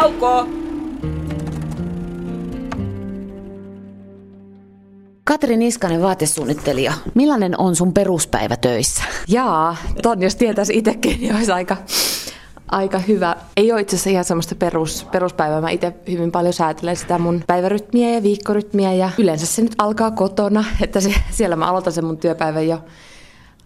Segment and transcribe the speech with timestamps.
[0.00, 0.46] Tauko!
[5.24, 6.92] Katri Niskanen, vaatesuunnittelija.
[7.14, 9.02] Millainen on sun peruspäivä töissä?
[9.28, 11.76] Jaa, ton jos tietäisi itsekin, niin olisi aika,
[12.68, 13.36] aika hyvä.
[13.56, 15.60] Ei ole itse asiassa ihan semmoista perus, peruspäivää.
[15.60, 20.10] Mä itse hyvin paljon säätelen sitä mun päivärytmiä ja viikkorytmiä ja yleensä se nyt alkaa
[20.10, 22.78] kotona, että se, siellä mä aloitan sen mun työpäivän jo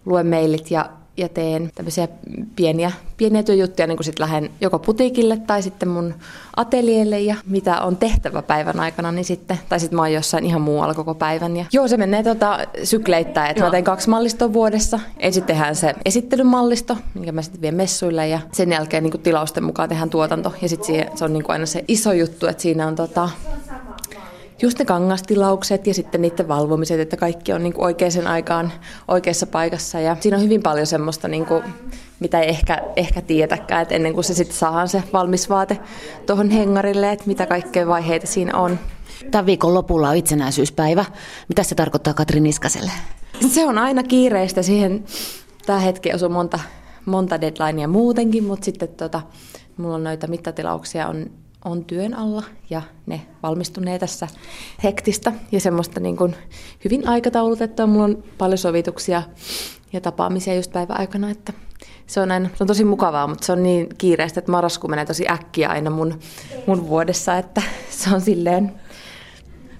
[0.05, 0.89] luen mailit ja
[1.19, 2.07] ja teen tämmöisiä
[2.55, 6.13] pieniä, pieniä työjuttuja, niin kuin sitten lähden joko putiikille tai sitten mun
[6.55, 10.61] ateljeelle ja mitä on tehtävä päivän aikana, niin sitten, tai sitten mä oon jossain ihan
[10.61, 11.57] muualla koko päivän.
[11.57, 14.99] Ja joo, se menee tota sykleittäin, että mä teen kaksi mallistoa vuodessa.
[15.19, 19.63] Ensin tehdään se esittelymallisto, minkä mä sitten vien messuille ja sen jälkeen niin kuin tilausten
[19.63, 20.53] mukaan tehdään tuotanto.
[20.61, 23.29] Ja sitten se on niin kuin aina se iso juttu, että siinä on tota,
[24.61, 28.71] just ne kangastilaukset ja sitten niiden valvomiset, että kaikki on niin kuin oikeaan aikaan
[29.07, 29.99] oikeassa paikassa.
[29.99, 31.63] Ja siinä on hyvin paljon semmoista, niin kuin,
[32.19, 35.79] mitä ei ehkä, ehkä tietäkään, että ennen kuin se sitten saadaan se valmis vaate
[36.25, 38.79] tuohon hengarille, että mitä kaikkea vaiheita siinä on.
[39.31, 41.05] Tämän viikon lopulla on itsenäisyyspäivä.
[41.49, 42.91] Mitä se tarkoittaa Katri Niskaselle?
[43.47, 45.03] Se on aina kiireistä siihen.
[45.65, 46.59] Tämä hetki osuu monta,
[47.05, 49.21] monta deadlinea muutenkin, mutta sitten tota,
[49.77, 51.31] mulla on noita mittatilauksia on
[51.65, 54.27] on työn alla ja ne valmistunee tässä
[54.83, 56.35] hektistä ja semmoista niin kuin
[56.85, 57.87] hyvin aikataulutettua.
[57.87, 59.23] Mulla on paljon sovituksia
[59.93, 61.53] ja tapaamisia just päivän aikana, että
[62.07, 65.05] se on, aina, se on tosi mukavaa, mutta se on niin kiireistä, että marraskuu menee
[65.05, 66.19] tosi äkkiä aina mun,
[66.67, 68.71] mun vuodessa, että se on silleen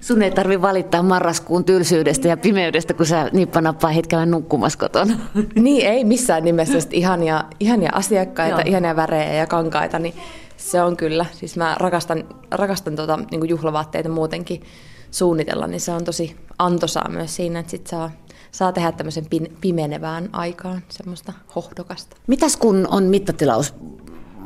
[0.00, 5.18] Sun ei tarvi valittaa marraskuun tylsyydestä ja pimeydestä, kun sä nippanappaa hetkellä nukkumassa kotona.
[5.54, 6.78] Niin, ei missään nimessä.
[6.90, 8.68] Ihania, ihania asiakkaita, Joo.
[8.68, 10.14] ihania värejä ja kankaita, niin
[10.60, 11.26] se on kyllä.
[11.32, 14.62] Siis mä rakastan, rakastan tota, niin juhlavaatteita muutenkin
[15.10, 18.10] suunnitella, niin se on tosi antoisaa myös siinä, että sit saa,
[18.52, 19.26] saa tehdä tämmöisen
[19.60, 22.16] pimenevään aikaan semmoista hohdokasta.
[22.26, 23.74] Mitäs kun on mittatilaus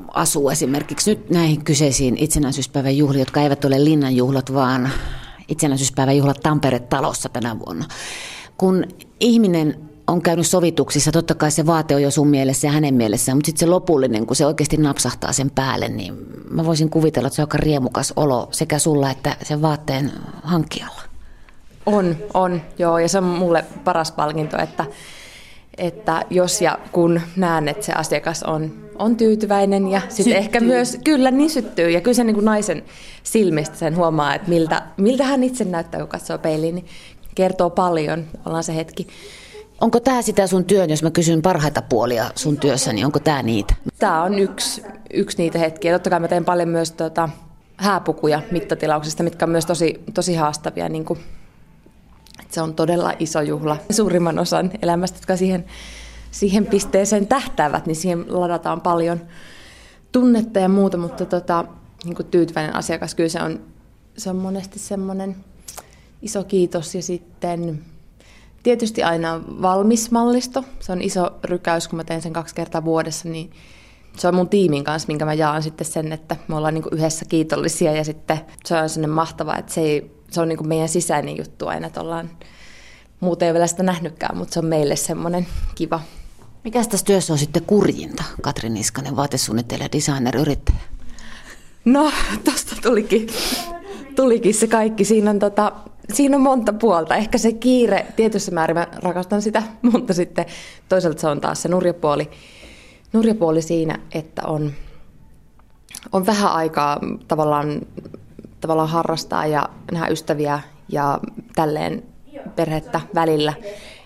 [0.08, 4.90] asuu esimerkiksi nyt näihin kyseisiin itsenäisyyspäivän juhliin, jotka eivät ole linnanjuhlat, vaan
[5.48, 7.84] itsenäisyyspäivän juhlat Tampere-talossa tänä vuonna.
[8.58, 8.84] Kun
[9.20, 13.36] ihminen on käynyt sovituksissa, totta kai se vaate on jo sun mielessä ja hänen mielessään,
[13.36, 16.14] mutta sitten se lopullinen, kun se oikeasti napsahtaa sen päälle, niin
[16.50, 21.00] mä voisin kuvitella, että se on aika riemukas olo sekä sulla että sen vaatteen hankkijalla.
[21.86, 24.84] On, on, joo, ja se on mulle paras palkinto, että,
[25.78, 30.98] että jos ja kun näen, että se asiakas on, on tyytyväinen ja sitten ehkä myös,
[31.04, 32.82] kyllä niin syttyy, ja kyllä se niin kuin naisen
[33.22, 36.86] silmistä sen huomaa, että miltä, miltä hän itse näyttää, kun katsoo peiliin, niin
[37.34, 39.06] kertoo paljon, ollaan se hetki.
[39.80, 43.42] Onko tämä sitä sun työn, jos mä kysyn parhaita puolia sun työssä, niin onko tämä
[43.42, 43.74] niitä?
[43.98, 45.92] Tämä on yksi, yksi niitä hetkiä.
[45.92, 47.28] Totta kai mä teen paljon myös tota,
[47.76, 50.88] hääpukuja mittatilauksista, mitkä on myös tosi, tosi haastavia.
[50.88, 51.18] Niin kuin,
[52.50, 53.76] se on todella iso juhla.
[53.90, 55.64] Suurimman osan elämästä, jotka siihen,
[56.30, 59.20] siihen pisteeseen tähtäävät, niin siihen ladataan paljon
[60.12, 61.64] tunnetta ja muuta, mutta tota,
[62.04, 63.60] niin kuin tyytyväinen asiakas, kyllä se on,
[64.16, 65.36] se on monesti semmoinen
[66.22, 67.84] iso kiitos ja sitten
[68.64, 70.64] Tietysti aina valmis mallisto.
[70.80, 73.50] Se on iso rykäys, kun mä teen sen kaksi kertaa vuodessa, niin
[74.16, 77.24] se on mun tiimin kanssa, minkä mä jaan sitten sen, että me ollaan niin yhdessä
[77.24, 81.36] kiitollisia ja sitten se on sellainen mahtava, että se, ei, se on niin meidän sisäinen
[81.36, 82.30] juttu aina, että ollaan,
[83.20, 86.00] muuten ei vielä sitä nähnytkään, mutta se on meille semmoinen kiva.
[86.64, 90.78] Mikä tässä työssä on sitten kurjinta, Katri Niskanen, vaatesuunnittelija, designer, yrittäjä?
[91.84, 92.12] No,
[92.50, 93.26] tosta tulikin,
[94.16, 95.04] tulikin se kaikki.
[95.04, 95.72] Siinä on tota,
[96.12, 97.16] siinä on monta puolta.
[97.16, 100.46] Ehkä se kiire, tietyssä määrin mä rakastan sitä, mutta sitten
[100.88, 102.30] toisaalta se on taas se nurjapuoli,
[103.12, 104.72] nurjapuoli siinä, että on,
[106.12, 107.80] on vähän aikaa tavallaan,
[108.60, 111.20] tavallaan harrastaa ja nähdä ystäviä ja
[111.54, 112.02] tälleen
[112.56, 113.52] perhettä välillä.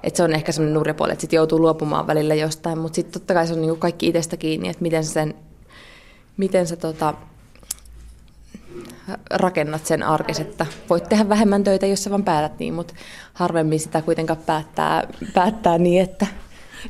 [0.03, 3.35] Et se on ehkä semmoinen nurjapuoli, että sitten joutuu luopumaan välillä jostain, mutta sitten totta
[3.35, 5.35] kai se on niinku kaikki itsestä kiinni, että miten sen,
[6.37, 7.15] miten se tota,
[9.31, 12.95] rakennat sen arkes, että voit tehdä vähemmän töitä, jos sä vaan päätät niin, mutta
[13.33, 16.27] harvemmin sitä kuitenkaan päättää, päättää niin, että...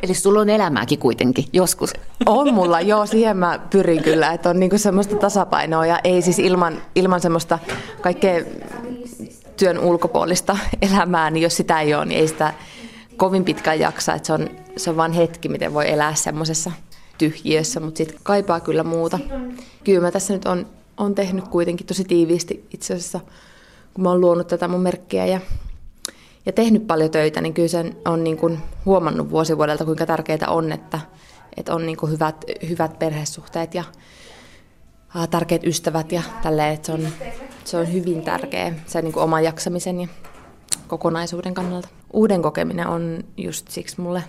[0.03, 1.93] Eli sulla on elämääkin kuitenkin joskus.
[2.27, 6.39] On mulla, joo, siihen mä pyrin kyllä, että on niinku semmoista tasapainoa ja ei siis
[6.39, 7.59] ilman, ilman semmoista
[8.01, 8.45] kaikkea
[9.57, 12.55] työn ulkopuolista elämää, niin jos sitä ei ole, niin ei sitä
[13.17, 16.73] kovin pitkään jaksa, että se on, se on vain hetki, miten voi elää semmoisessa
[17.19, 19.19] tyhjiössä, mutta sitten kaipaa kyllä muuta.
[19.85, 20.67] Kyllä mä tässä nyt on
[20.99, 23.21] on tehnyt kuitenkin tosi tiiviisti itse asiassa,
[23.95, 25.41] kun mä oon luonut tätä mun merkkiä ja,
[26.47, 30.49] ja tehnyt paljon töitä, niin kyllä sen on niin kuin huomannut vuosi vuodelta, kuinka tärkeää
[30.49, 31.01] on, että,
[31.57, 33.85] että on niin kuin hyvät, hyvät perhesuhteet ja
[35.31, 37.09] tärkeät ystävät ja tälleen, että se on,
[37.65, 40.09] se on hyvin tärkeä se niin kuin oman jaksamisen ja
[40.89, 41.89] kokonaisuuden kannalta.
[42.13, 44.25] Uuden kokeminen on just siksi mulle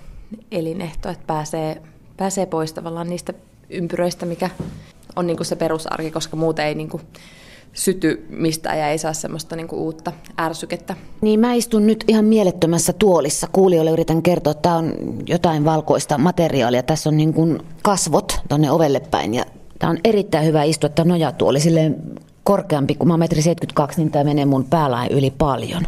[0.52, 1.82] elinehto, että pääsee,
[2.18, 3.34] pääsee pois tavallaan niistä
[3.70, 4.50] ympyröistä, mikä
[5.20, 7.04] on niin kuin se perusarki, koska muuten ei niin kuin
[7.74, 10.96] syty mistään ja ei saa semmoista niin kuin uutta ärsykettä.
[11.22, 13.48] Niin mä istun nyt ihan mielettömässä tuolissa.
[13.52, 14.94] Kuulijoille yritän kertoa, että tämä on
[15.28, 16.84] jotain valkoista materiaalia.
[16.84, 19.46] Tässä on niin kasvot tonne ovelle päin ja
[19.80, 21.96] tämä on erittäin hyvä istua, että nojatuoli silleen
[22.44, 25.84] korkeampi, kun mä oon metri 72, niin tämä menee mun päälain yli paljon.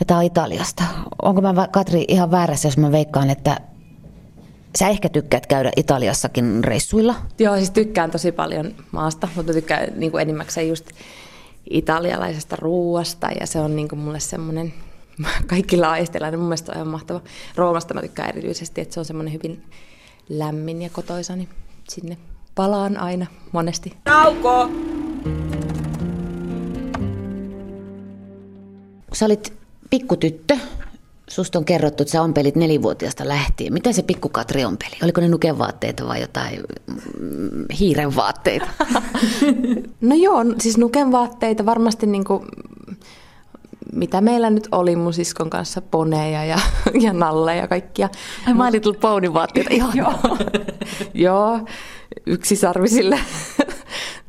[0.00, 0.82] Ja tämä on Italiasta.
[1.22, 3.60] Onko mä, Katri, ihan väärässä, jos mä veikkaan, että
[4.76, 7.14] Sä ehkä tykkäät käydä Italiassakin reissuilla?
[7.38, 10.90] Joo, siis tykkään tosi paljon maasta, mutta tykkään niin kuin enimmäkseen just
[11.70, 14.74] italialaisesta ruuasta ja se on niin kuin mulle semmoinen
[15.46, 17.20] kaikilla aisteilla, niin mun mielestä on ihan mahtava.
[17.54, 19.64] Roomasta mä tykkään erityisesti, että se on semmoinen hyvin
[20.28, 21.48] lämmin ja kotoisa, niin
[21.88, 22.16] sinne
[22.54, 23.92] palaan aina monesti.
[24.04, 24.70] Tauko!
[29.12, 29.52] Sä olit
[29.90, 30.58] pikkutyttö,
[31.30, 33.72] Susta on kerrottu, että sä ompelit nelivuotiaasta lähtien.
[33.72, 34.96] Mitä se pikku Katri ompeli?
[35.02, 36.60] Oliko ne nukenvaatteita vai jotain
[37.20, 38.66] mm, hiiren vaatteita?
[40.00, 42.46] no joo, siis nukenvaatteita varmasti niin kuin,
[43.92, 46.58] mitä meillä nyt oli mun siskon kanssa, poneja ja,
[47.04, 48.08] ja nalleja ja kaikkia.
[48.46, 50.12] Ai My Little Pony vaatteita, joo.
[51.14, 51.60] joo,
[52.26, 53.18] yksisarvisille.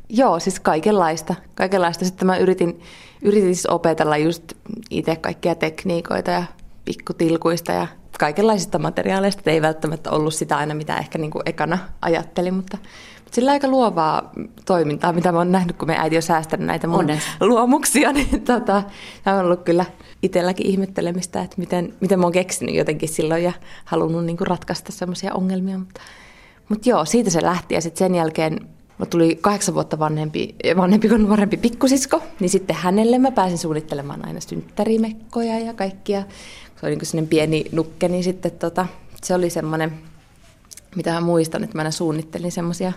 [0.08, 1.34] joo, siis kaikenlaista.
[1.54, 2.04] kaikenlaista.
[2.04, 2.80] Sitten mä yritin,
[3.22, 4.52] yritin siis opetella just
[4.90, 6.42] itse kaikkia tekniikoita ja
[6.88, 7.86] pikkutilkuista ja
[8.18, 9.40] kaikenlaisista materiaaleista.
[9.40, 12.78] Et ei välttämättä ollut sitä aina, mitä ehkä niin kuin ekana ajattelin, mutta,
[13.24, 14.32] mutta sillä aika luovaa
[14.64, 17.22] toimintaa, mitä mä oon nähnyt, kun me äiti on säästänyt näitä mun Onnes.
[17.40, 18.82] luomuksia, niin tota,
[19.24, 19.84] tämä on ollut kyllä
[20.22, 23.52] itselläkin ihmettelemistä, että miten, miten mä oon keksinyt jotenkin silloin ja
[23.84, 25.78] halunnut niin kuin ratkaista semmoisia ongelmia.
[25.78, 26.00] Mutta,
[26.68, 28.60] mutta joo, siitä se lähti ja sitten sen jälkeen
[28.98, 34.26] Mä tuli kahdeksan vuotta vanhempi, vanhempi kuin nuorempi pikkusisko, niin sitten hänelle mä pääsin suunnittelemaan
[34.26, 36.22] aina synttärimekkoja ja kaikkia
[36.80, 38.86] se oli niin pieni nukke, niin sitten tota,
[39.24, 39.92] se oli semmoinen,
[40.96, 42.92] mitä mä muistan, että mä aina suunnittelin semmoisia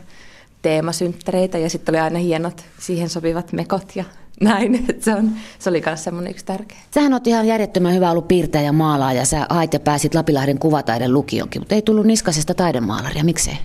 [0.62, 4.04] teemasynttäreitä ja sitten oli aina hienot siihen sopivat mekot ja
[4.42, 4.76] näin.
[4.90, 6.78] Että se, on, se oli myös semmoinen yksi tärkeä.
[6.94, 9.26] Sähän oot ihan järjettömän hyvä ollut piirtäjä ja maalaaja.
[9.26, 13.24] Sä hait ja pääsit Lapilahden kuvataiden lukionkin, mutta ei tullut niskasesta taidemaalaria.
[13.24, 13.58] Miksei?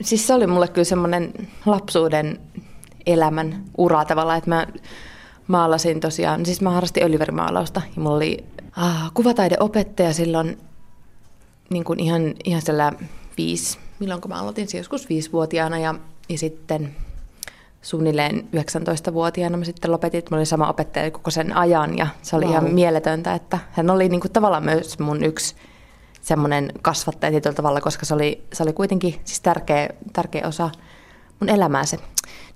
[0.00, 1.32] Siis se oli mulle kyllä semmoinen
[1.66, 2.40] lapsuuden
[3.06, 4.66] elämän ura tavallaan, että mä
[5.46, 8.44] maalasin tosiaan, siis mä harrastin öljyverimaalausta ja mulla oli
[8.76, 10.58] ah, kuvataideopettaja silloin
[11.70, 12.92] niin kuin ihan, ihan siellä
[13.36, 15.94] viisi, milloin mä aloitin, se joskus viisivuotiaana ja,
[16.28, 16.96] ja sitten
[17.82, 22.36] suunnilleen 19-vuotiaana mä sitten lopetin, että mä olin sama opettaja koko sen ajan ja se
[22.36, 22.52] oli wow.
[22.52, 25.54] ihan mieletöntä, että hän oli niin kuin tavallaan myös mun yksi
[26.20, 30.70] semmoinen kasvattaja tietyllä tavalla, koska se oli, se oli kuitenkin siis tärkeä, tärkeä osa
[31.40, 31.98] mun elämää se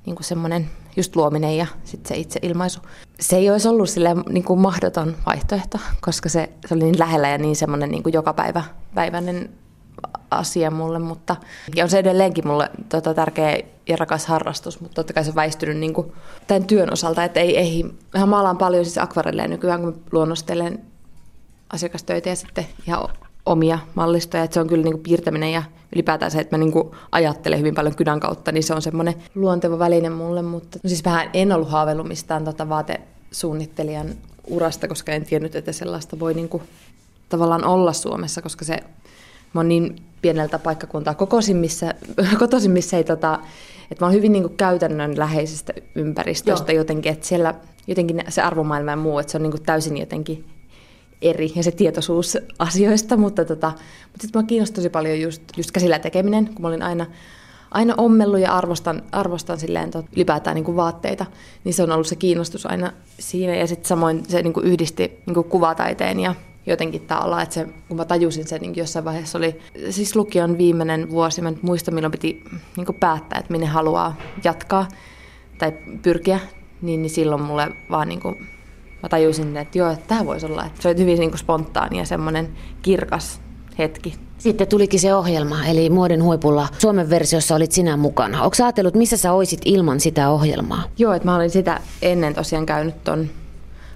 [0.06, 2.80] niin kuin semmoinen just luominen ja sitten se itse ilmaisu.
[3.20, 7.28] Se ei olisi ollut sille niin kuin mahdoton vaihtoehto, koska se, se oli niin lähellä
[7.28, 8.64] ja niin semmoinen niin kuin joka päivä,
[8.94, 9.50] päiväinen
[10.30, 11.36] asia mulle, mutta
[11.74, 13.58] ja on se edelleenkin mulle tota, tärkeä
[13.88, 16.12] ja rakas harrastus, mutta totta kai se on väistynyt niin kuin,
[16.46, 17.84] tämän työn osalta, että ei, ei
[18.18, 20.80] mä maalaan paljon siis akvarelleja nykyään, kun luonnostelen
[21.72, 23.08] asiakastöitä ja sitten ihan
[23.48, 25.62] omia mallistoja, että se on kyllä niin kuin piirtäminen ja
[25.94, 29.14] ylipäätään se, että mä niin kuin ajattelen hyvin paljon kynän kautta, niin se on semmoinen
[29.34, 34.08] luonteva väline mulle, mutta no siis vähän en ollut haaveillut mistään tota vaatesuunnittelijan
[34.46, 36.62] urasta, koska en tiennyt, että sellaista voi niin kuin
[37.28, 38.76] tavallaan olla Suomessa, koska se
[39.52, 41.94] mä oon niin pieneltä paikkakuntaa kokoisin, missä,
[42.38, 43.40] kotoisin, missä ei tota,
[43.90, 46.80] että mä oon hyvin niin kuin käytännön läheisestä ympäristöstä Joo.
[46.80, 47.54] jotenkin, että siellä
[47.86, 50.44] jotenkin se arvomaailma ja muu, että se on niin kuin täysin jotenkin
[51.22, 53.72] eri ja se tietoisuus asioista, mutta, tota,
[54.02, 57.06] mutta sitten mä kiinnostaa tosi paljon just, just käsillä tekeminen, kun mä olin aina,
[57.70, 61.26] aina ommellut ja arvostan, arvostan silleen tot, ylipäätään niin kuin vaatteita,
[61.64, 63.54] niin se on ollut se kiinnostus aina siinä.
[63.54, 66.34] Ja sitten samoin se niin kuin yhdisti niin kuin kuvataiteen ja
[66.66, 69.60] jotenkin tavallaan, että se, kun mä tajusin sen, niin jossain vaiheessa oli
[69.90, 72.44] siis lukion viimeinen vuosi, mä en muista milloin piti
[72.76, 74.88] niin päättää, että minne haluaa jatkaa
[75.58, 75.72] tai
[76.02, 76.40] pyrkiä,
[76.82, 78.48] niin, niin silloin mulle vaan niin kuin
[79.02, 80.64] mä tajusin, että joo, että tämä voisi olla.
[80.64, 82.48] Että se oli hyvin niin kuin spontaani ja semmoinen
[82.82, 83.40] kirkas
[83.78, 84.14] hetki.
[84.38, 88.42] Sitten tulikin se ohjelma, eli Muodin huipulla Suomen versiossa olit sinä mukana.
[88.42, 90.82] Onko ajatellut, missä sä oisit ilman sitä ohjelmaa?
[90.98, 93.28] Joo, että mä olin sitä ennen tosiaan käynyt ton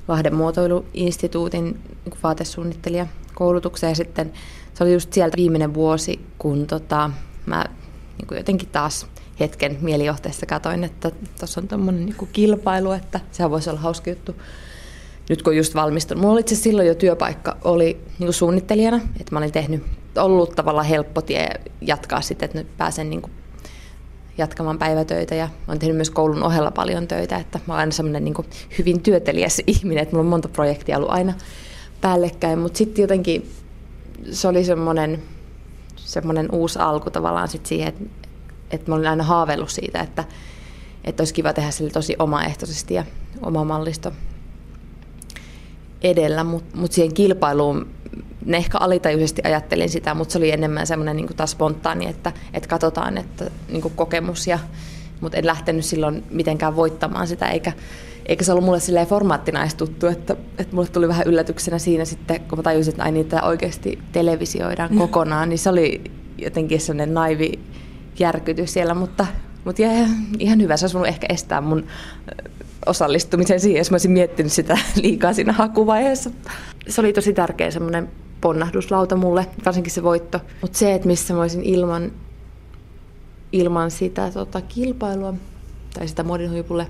[0.08, 4.32] Lahden muotoiluinstituutin niin vaatesuunnittelija koulutuksen ja sitten
[4.74, 7.10] se oli just sieltä viimeinen vuosi, kun tota,
[7.46, 7.64] mä
[8.18, 9.06] niin kuin jotenkin taas
[9.40, 14.36] hetken mielijohteessa katoin, että tuossa on tämmöinen niin kilpailu, että sehän voisi olla hauska juttu
[15.32, 16.20] nyt kun just valmistunut.
[16.20, 19.82] Mulla oli itse silloin jo työpaikka oli niin suunnittelijana, että mä olin tehnyt,
[20.16, 23.32] ollut tavallaan helppo tie jatkaa sitten, että nyt pääsen niin kuin
[24.38, 28.24] jatkamaan päivätöitä ja olen tehnyt myös koulun ohella paljon töitä, että mä olen aina semmoinen
[28.24, 28.34] niin
[28.78, 31.34] hyvin työtelijäs ihminen, että mulla on monta projektia ollut aina
[32.00, 33.50] päällekkäin, mutta sitten jotenkin
[34.30, 35.22] se oli semmoinen,
[35.96, 38.04] semmoinen uusi alku tavallaan sit siihen, että,
[38.70, 40.24] että mä olin aina haaveillut siitä, että,
[41.04, 43.04] että olisi kiva tehdä sille tosi omaehtoisesti ja
[43.42, 44.12] oma mallisto
[46.02, 47.88] edellä, mutta mut siihen kilpailuun
[48.44, 52.68] ne ehkä alitajuisesti ajattelin sitä, mutta se oli enemmän semmoinen niin taas spontaani, että, että
[52.68, 54.58] katsotaan, että niin kokemus ja
[55.22, 57.72] mutta en lähtenyt silloin mitenkään voittamaan sitä, eikä,
[58.26, 62.04] eikä se ollut mulle silleen formaattina edes tuttu, että, että mulle tuli vähän yllätyksenä siinä
[62.04, 64.98] sitten, kun mä tajusin, että ai niitä oikeasti televisioidaan mm.
[64.98, 66.04] kokonaan, niin se oli
[66.38, 67.58] jotenkin sellainen naivi
[68.18, 69.26] järkytys siellä, mutta,
[69.64, 70.06] mutta jäi
[70.38, 70.76] ihan hyvä.
[70.76, 71.86] Se olisi voinut ehkä estää mun
[72.86, 76.30] osallistumisen siihen, jos mä olisin miettinyt sitä liikaa siinä hakuvaiheessa.
[76.88, 78.08] Se oli tosi tärkeä semmoinen
[78.40, 80.40] ponnahduslauta mulle, varsinkin se voitto.
[80.60, 82.12] Mutta se, että missä mä olisin ilman,
[83.52, 85.34] ilman sitä tota, kilpailua
[85.94, 86.86] tai sitä modinhuipulle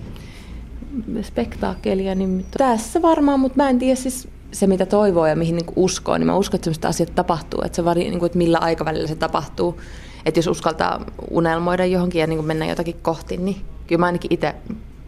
[1.22, 5.66] spektaakelia, niin tässä varmaan, mutta mä en tiedä siis se, mitä toivoo ja mihin niin
[5.76, 8.58] uskoo, niin mä uskon, että sellaiset asiat tapahtuu, että se vari, niin kuin, että millä
[8.58, 9.80] aikavälillä se tapahtuu.
[10.26, 13.56] Että jos uskaltaa unelmoida johonkin ja niin kuin mennä jotakin kohti, niin
[13.86, 14.54] kyllä mä ainakin itse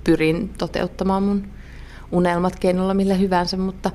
[0.04, 1.48] pyrin toteuttamaan mun
[2.12, 3.90] unelmat keinolla millä hyvänsä, mutta,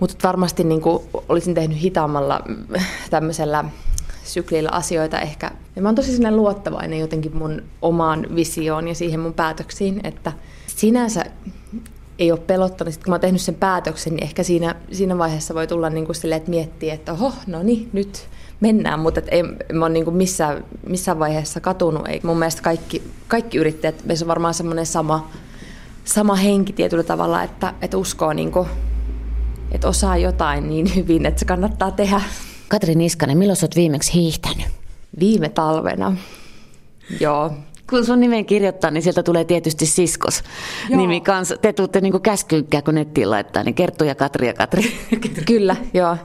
[0.00, 2.44] mutta varmasti niin kuin olisin tehnyt hitaammalla
[3.10, 3.64] tämmöisellä
[4.24, 5.50] syklillä asioita ehkä.
[5.76, 10.32] Ja mä oon tosi sinne luottavainen jotenkin mun omaan visioon ja siihen mun päätöksiin, että
[10.66, 11.24] sinänsä
[12.18, 12.94] ei ole pelottanut.
[12.94, 16.06] Sitten kun mä oon tehnyt sen päätöksen, niin ehkä siinä, siinä vaiheessa voi tulla niin
[16.06, 18.28] kuin silleen, että miettii, että oho, no niin, nyt
[18.62, 19.42] mennään, mutta et ei
[19.72, 22.08] mä oon niin kuin missään, missään vaiheessa katunut.
[22.08, 25.30] Ei, mun mielestä kaikki, kaikki yrittäjät, meissä on varmaan semmoinen sama,
[26.04, 28.68] sama henki tietyllä tavalla, että, että uskoo, niin kuin,
[29.72, 32.20] että osaa jotain niin hyvin, että se kannattaa tehdä.
[32.68, 34.66] Katri Niskanen, milloin sä oot viimeksi hiihtänyt?
[35.20, 36.16] Viime talvena.
[37.20, 37.50] Joo,
[37.90, 40.42] kun sun nimen kirjoittaa, niin sieltä tulee tietysti siskos
[40.88, 41.00] Joo.
[41.00, 41.56] nimi kanssa.
[41.56, 44.82] Te tuutte niin käskyykkää, kun nettiin laittaa, niin Kerttu ja Katri ja Katri.
[45.46, 46.16] Kyllä, joo.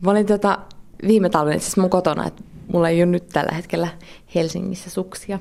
[0.00, 0.58] Mä olin tota,
[1.06, 2.42] viime talven siis mun kotona, että
[2.72, 3.88] mulla ei ole nyt tällä hetkellä
[4.34, 5.38] Helsingissä suksia,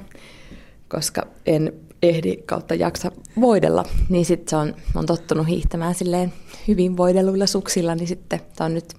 [0.88, 1.74] koska en
[2.04, 3.12] ehdi kautta jaksa
[3.42, 6.34] voidella, niin sitten se on, on tottunut hiihtämään silleen
[6.68, 8.94] hyvin voidelluilla suksilla, niin sitten tämä on nyt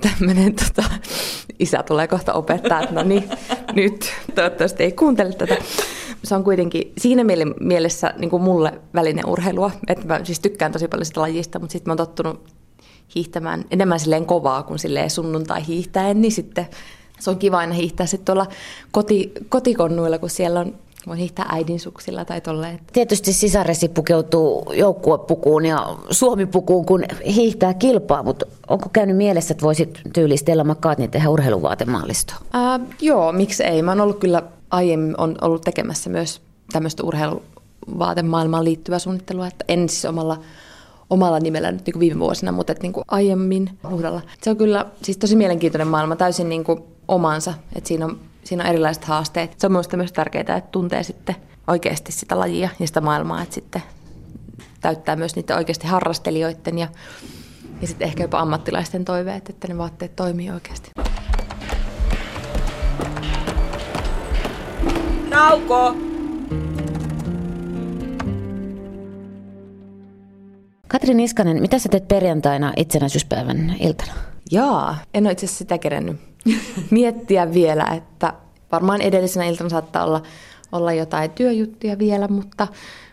[0.00, 0.90] tämmöinen, tota,
[1.58, 3.30] isä tulee kohta opettaa, että no niin,
[3.72, 5.56] nyt toivottavasti ei kuuntele tätä.
[6.24, 7.22] Se on kuitenkin siinä
[7.60, 11.72] mielessä niin kuin mulle välinen urheilua, että mä siis tykkään tosi paljon sitä lajista, mutta
[11.72, 12.53] sitten mä oon tottunut
[13.14, 16.66] hiihtämään enemmän silleen kovaa kuin silleen sunnuntai hiihtäen, niin sitten
[17.20, 18.46] se on kiva aina hiihtää sitten tuolla
[18.90, 20.74] koti, kotikonnuilla, kun siellä on
[21.06, 22.80] Voin hiihtää äidin suksilla tai tolleen.
[22.92, 30.00] Tietysti sisaresi pukeutuu joukkuepukuun ja Suomi-pukuun, kun hiihtää kilpaa, mutta onko käynyt mielessä, että voisit
[30.12, 32.36] tyyli Stella McCartney tehdä urheiluvaatemallistoa?
[32.52, 33.82] Ää, joo, miksi ei.
[33.82, 36.40] Mä oon ollut kyllä aiemmin on ollut tekemässä myös
[36.72, 40.38] tämmöistä urheiluvaatemaailmaan liittyvää suunnittelua, että en siis omalla
[41.10, 44.20] omalla nimellä nyt niin viime vuosina, mutta että niin kuin aiemmin huhdalla.
[44.42, 48.64] Se on kyllä siis tosi mielenkiintoinen maailma, täysin niin kuin omansa, että siinä on siinä
[48.64, 49.54] on erilaiset haasteet.
[49.60, 53.54] Se on minusta myös tärkeää, että tuntee sitten oikeasti sitä lajia ja sitä maailmaa, että
[53.54, 53.82] sitten
[54.80, 56.88] täyttää myös niitä oikeasti harrastelijoiden ja,
[57.80, 60.90] ja sitten ehkä jopa ammattilaisten toiveet, että ne vaatteet toimii oikeasti.
[65.30, 66.13] Nauko!
[71.04, 74.12] Katri Niskanen, mitä sä teet perjantaina itsenäisyyspäivän iltana?
[74.50, 76.16] Jaa, en ole itse asiassa sitä kerennyt
[76.90, 78.32] miettiä vielä, että
[78.72, 80.22] varmaan edellisenä iltana saattaa olla,
[80.72, 82.66] olla jotain työjuttuja vielä, mutta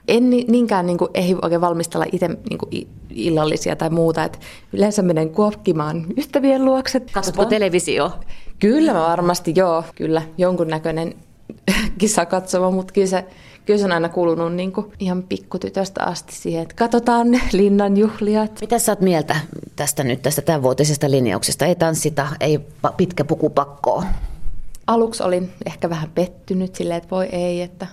[0.07, 4.23] en niinkään niin kuin, ehdi oikein valmistella itse niin kuin, illallisia tai muuta.
[4.23, 4.39] Et
[4.73, 6.99] yleensä menen kuokkimaan ystävien luokse.
[6.99, 8.11] Katsotko televisio?
[8.59, 9.83] Kyllä mä varmasti, joo.
[9.95, 11.13] Kyllä, jonkunnäköinen
[11.99, 13.25] kisa katsoma, mutta kyllä se
[13.65, 18.47] kyllä se on aina kuulunut niin kuin ihan pikkutytöstä asti siihen, että katsotaan linnan juhlia.
[18.61, 19.35] Mitä sä oot mieltä
[19.75, 21.65] tästä nyt, tästä tämänvuotisesta linjauksesta?
[21.65, 22.59] Ei tanssita, ei
[22.97, 24.03] pitkä puku pakkoa.
[24.87, 27.87] Aluksi olin ehkä vähän pettynyt silleen, että voi ei, että,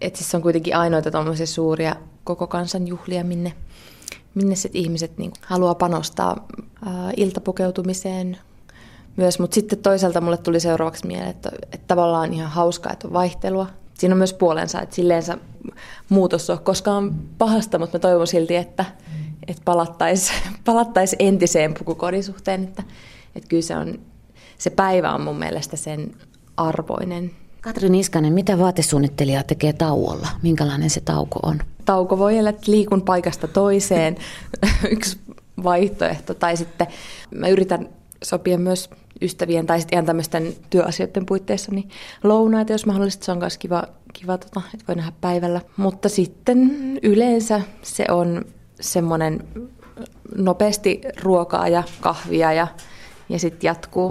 [0.00, 3.52] että siis on kuitenkin ainoita tuommoisia suuria koko kansan juhlia, minne,
[4.34, 6.46] minne sit ihmiset niin haluaa panostaa
[6.86, 8.38] ää, iltapukeutumiseen
[9.16, 13.12] myös, mutta sitten toisaalta mulle tuli seuraavaksi mieleen, että, että tavallaan ihan hauskaa, että on
[13.12, 13.66] vaihtelua,
[13.98, 15.38] siinä on myös puolensa, että silleensä
[16.08, 18.84] muutos on koskaan pahasta, mutta mä toivon silti, että,
[19.48, 22.82] että palattaisiin palattais entiseen pukukodin suhteen, että,
[23.36, 23.98] että kyllä se, on,
[24.58, 26.14] se päivä on mun mielestä sen
[26.56, 27.30] arvoinen.
[27.60, 30.28] Katri Niskanen, mitä vaatesuunnittelija tekee tauolla?
[30.42, 31.60] Minkälainen se tauko on?
[31.84, 34.16] Tauko voi olla, että liikun paikasta toiseen,
[34.90, 35.18] yksi
[35.64, 36.34] vaihtoehto.
[36.34, 36.86] Tai sitten
[37.30, 37.88] mä yritän
[38.24, 38.90] sopia myös
[39.22, 41.88] ystävien tai sitten ihan tämmöisten työasioiden puitteissa niin
[42.22, 43.24] lounaita, jos mahdollista.
[43.24, 45.60] Se on myös kiva, kiva tota, että voi nähdä päivällä.
[45.76, 46.70] Mutta sitten
[47.02, 48.44] yleensä se on
[48.80, 49.48] semmoinen
[50.36, 52.66] nopeasti ruokaa ja kahvia ja,
[53.28, 54.02] ja sitten jatkuu